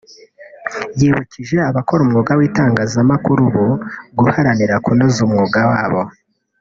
yibukije 0.99 1.57
abakora 1.69 1.99
umwuga 2.03 2.31
w’itangazamakuru 2.39 3.39
ubu 3.49 3.65
guharanira 4.19 4.75
kunoza 4.85 5.19
umwuga 5.25 5.59
wabo 5.71 6.01